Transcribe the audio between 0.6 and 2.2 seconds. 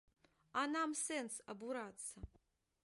А нам сэнс абурацца?